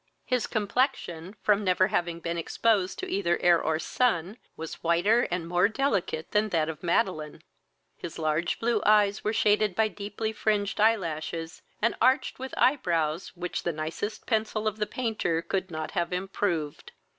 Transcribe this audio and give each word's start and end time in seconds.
His 0.25 0.47
complexion, 0.47 1.35
from 1.43 1.63
never 1.63 1.89
having 1.89 2.21
been 2.21 2.35
exposed 2.35 2.97
to 2.97 3.07
either 3.07 3.37
air 3.39 3.61
or 3.61 3.77
sun, 3.77 4.37
was 4.57 4.81
whiter 4.81 5.27
and 5.29 5.47
more 5.47 5.67
delicate 5.67 6.31
that 6.31 6.49
that 6.49 6.69
of 6.69 6.81
Madeline: 6.81 7.43
his 7.97 8.17
large 8.17 8.59
blue 8.59 8.81
eyes 8.83 9.23
were 9.23 9.31
shaded 9.31 9.75
by 9.75 9.89
deeply 9.89 10.31
fringed 10.33 10.79
eye 10.81 10.95
lashes, 10.95 11.61
and 11.83 11.93
arched 12.01 12.39
with 12.39 12.55
eye 12.57 12.77
brows 12.77 13.33
which 13.37 13.61
the 13.61 13.71
nicest 13.71 14.25
pencil 14.25 14.67
of 14.67 14.77
the 14.77 14.87
painter 14.87 15.39
could 15.43 15.69
not 15.69 15.91
have 15.91 16.11
improved. 16.11 16.93